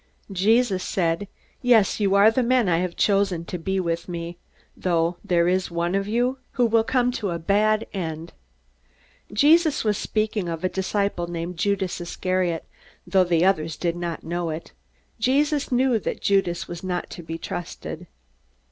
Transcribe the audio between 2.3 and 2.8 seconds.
the men I